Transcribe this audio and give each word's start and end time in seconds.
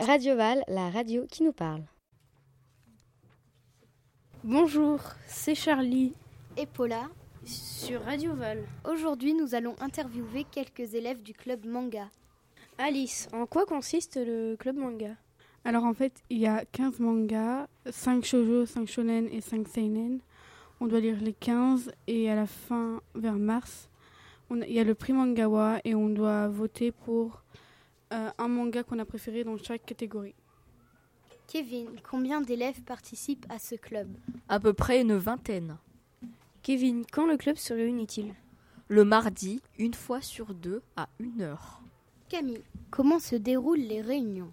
Radio 0.00 0.36
Val, 0.36 0.62
la 0.68 0.90
radio 0.90 1.26
qui 1.26 1.42
nous 1.42 1.52
parle. 1.52 1.82
Bonjour, 4.44 5.00
c'est 5.26 5.56
Charlie 5.56 6.14
et 6.56 6.66
Paula 6.66 7.08
sur 7.44 8.02
Radio 8.02 8.32
Val. 8.34 8.64
Aujourd'hui, 8.88 9.34
nous 9.34 9.56
allons 9.56 9.74
interviewer 9.80 10.44
quelques 10.44 10.94
élèves 10.94 11.22
du 11.22 11.32
club 11.34 11.66
manga. 11.66 12.08
Alice, 12.78 13.28
en 13.32 13.46
quoi 13.46 13.66
consiste 13.66 14.16
le 14.24 14.54
club 14.56 14.76
manga? 14.76 15.16
Alors 15.64 15.82
en 15.82 15.94
fait, 15.94 16.22
il 16.30 16.38
y 16.38 16.46
a 16.46 16.64
15 16.64 17.00
mangas, 17.00 17.66
5 17.90 18.24
shoujo, 18.24 18.66
5 18.66 18.86
shonen 18.86 19.28
et 19.32 19.40
5 19.40 19.66
seinen. 19.66 20.20
On 20.80 20.86
doit 20.86 21.00
lire 21.00 21.20
les 21.20 21.32
15 21.32 21.90
et 22.06 22.30
à 22.30 22.36
la 22.36 22.46
fin, 22.46 23.00
vers 23.16 23.34
mars, 23.34 23.88
il 24.50 24.72
y 24.72 24.78
a 24.78 24.84
le 24.84 24.94
prix 24.94 25.12
Mangawa 25.12 25.80
et 25.84 25.96
on 25.96 26.08
doit 26.08 26.46
voter 26.46 26.92
pour 26.92 27.42
euh, 28.12 28.30
un 28.36 28.48
manga 28.48 28.82
qu'on 28.82 28.98
a 28.98 29.04
préféré 29.04 29.44
dans 29.44 29.56
chaque 29.56 29.84
catégorie. 29.84 30.34
Kevin, 31.46 31.88
combien 32.08 32.40
d'élèves 32.40 32.82
participent 32.82 33.46
à 33.48 33.58
ce 33.58 33.74
club? 33.74 34.08
À 34.48 34.60
peu 34.60 34.72
près 34.72 35.00
une 35.00 35.16
vingtaine. 35.16 35.78
Kevin, 36.62 37.04
quand 37.10 37.26
le 37.26 37.36
club 37.36 37.56
se 37.56 37.72
réunit-il? 37.72 38.34
Le 38.88 39.04
mardi, 39.04 39.60
une 39.78 39.94
fois 39.94 40.20
sur 40.20 40.54
deux, 40.54 40.82
à 40.96 41.08
une 41.18 41.40
heure. 41.42 41.80
Camille, 42.28 42.62
comment 42.90 43.18
se 43.18 43.36
déroulent 43.36 43.78
les 43.78 44.02
réunions? 44.02 44.52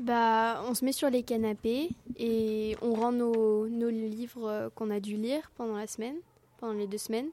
Bah, 0.00 0.62
on 0.66 0.74
se 0.74 0.84
met 0.84 0.92
sur 0.92 1.08
les 1.08 1.22
canapés 1.22 1.90
et 2.16 2.76
on 2.82 2.94
rend 2.94 3.12
nos, 3.12 3.68
nos 3.68 3.90
livres 3.90 4.70
qu'on 4.74 4.90
a 4.90 5.00
dû 5.00 5.16
lire 5.16 5.50
pendant 5.56 5.76
la 5.76 5.86
semaine, 5.86 6.16
pendant 6.58 6.74
les 6.74 6.86
deux 6.86 6.98
semaines. 6.98 7.28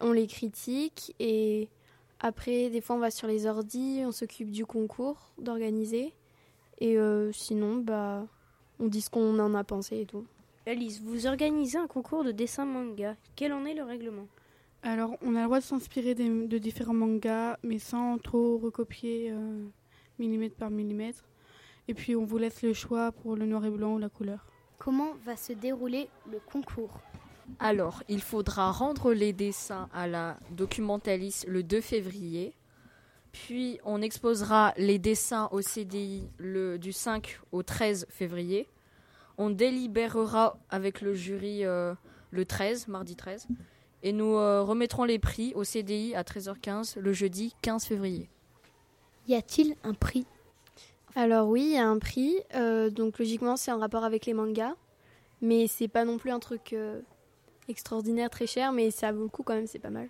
On 0.00 0.12
les 0.12 0.26
critique 0.26 1.14
et 1.18 1.68
après, 2.20 2.70
des 2.70 2.80
fois, 2.80 2.96
on 2.96 3.00
va 3.00 3.10
sur 3.10 3.28
les 3.28 3.46
ordis, 3.46 4.02
on 4.04 4.12
s'occupe 4.12 4.50
du 4.50 4.64
concours, 4.64 5.32
d'organiser. 5.38 6.12
Et 6.78 6.98
euh, 6.98 7.32
sinon, 7.32 7.76
bah, 7.76 8.26
on 8.78 8.88
dit 8.88 9.00
ce 9.00 9.10
qu'on 9.10 9.38
en 9.38 9.54
a 9.54 9.64
pensé 9.64 10.00
et 10.00 10.06
tout. 10.06 10.26
Alice, 10.66 11.00
vous 11.00 11.26
organisez 11.26 11.78
un 11.78 11.86
concours 11.86 12.24
de 12.24 12.32
dessin 12.32 12.64
manga. 12.64 13.16
Quel 13.36 13.52
en 13.52 13.64
est 13.64 13.74
le 13.74 13.84
règlement? 13.84 14.26
Alors, 14.82 15.16
on 15.22 15.34
a 15.34 15.40
le 15.40 15.44
droit 15.44 15.58
de 15.60 15.64
s'inspirer 15.64 16.14
de 16.14 16.58
différents 16.58 16.94
mangas, 16.94 17.58
mais 17.62 17.78
sans 17.78 18.18
trop 18.18 18.58
recopier 18.58 19.30
euh, 19.30 19.64
millimètre 20.18 20.56
par 20.56 20.70
millimètre. 20.70 21.24
Et 21.88 21.94
puis 21.94 22.16
on 22.16 22.24
vous 22.24 22.38
laisse 22.38 22.62
le 22.62 22.72
choix 22.72 23.12
pour 23.12 23.36
le 23.36 23.46
noir 23.46 23.64
et 23.64 23.70
blanc 23.70 23.94
ou 23.94 23.98
la 23.98 24.08
couleur. 24.08 24.46
Comment 24.78 25.14
va 25.24 25.36
se 25.36 25.52
dérouler 25.52 26.08
le 26.30 26.40
concours? 26.40 27.00
Alors, 27.58 28.02
il 28.08 28.20
faudra 28.20 28.70
rendre 28.70 29.12
les 29.12 29.32
dessins 29.32 29.88
à 29.92 30.06
la 30.06 30.38
documentaliste 30.50 31.46
le 31.48 31.62
2 31.62 31.80
février. 31.80 32.54
Puis 33.32 33.78
on 33.84 34.02
exposera 34.02 34.72
les 34.76 34.98
dessins 34.98 35.48
au 35.52 35.60
CDI 35.60 36.28
le, 36.38 36.78
du 36.78 36.92
5 36.92 37.40
au 37.52 37.62
13 37.62 38.06
février. 38.08 38.68
On 39.38 39.50
délibérera 39.50 40.58
avec 40.70 41.02
le 41.02 41.14
jury 41.14 41.64
euh, 41.64 41.94
le 42.30 42.44
13, 42.44 42.88
mardi 42.88 43.16
13. 43.16 43.46
Et 44.02 44.12
nous 44.12 44.36
euh, 44.36 44.62
remettrons 44.62 45.04
les 45.04 45.18
prix 45.18 45.52
au 45.54 45.64
CDI 45.64 46.14
à 46.14 46.22
13h15 46.22 46.98
le 46.98 47.12
jeudi 47.12 47.54
15 47.62 47.84
février. 47.84 48.28
Y 49.28 49.34
a-t-il 49.34 49.74
un 49.82 49.94
prix? 49.94 50.26
Alors 51.16 51.48
oui, 51.48 51.62
il 51.62 51.72
y 51.72 51.78
a 51.78 51.88
un 51.88 51.98
prix. 51.98 52.36
Euh, 52.54 52.90
donc 52.90 53.18
logiquement, 53.18 53.56
c'est 53.56 53.72
en 53.72 53.78
rapport 53.78 54.04
avec 54.04 54.26
les 54.26 54.34
mangas. 54.34 54.74
Mais 55.40 55.66
c'est 55.66 55.88
pas 55.88 56.04
non 56.04 56.18
plus 56.18 56.30
un 56.30 56.38
truc 56.38 56.72
euh, 56.72 57.00
extraordinaire, 57.68 58.30
très 58.30 58.46
cher, 58.46 58.72
mais 58.72 58.90
ça 58.90 59.12
vaut 59.12 59.24
le 59.24 59.28
coup 59.28 59.42
quand 59.42 59.54
même, 59.54 59.66
c'est 59.66 59.78
pas 59.78 59.90
mal. 59.90 60.08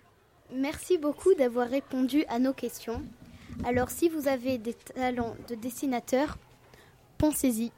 Merci 0.53 0.97
beaucoup 0.97 1.33
d'avoir 1.33 1.67
répondu 1.67 2.23
à 2.29 2.39
nos 2.39 2.53
questions. 2.53 3.01
Alors 3.65 3.89
si 3.89 4.07
vous 4.07 4.27
avez 4.27 4.57
des 4.57 4.73
talents 4.73 5.35
de 5.49 5.55
dessinateur, 5.55 6.37
pensez-y. 7.17 7.71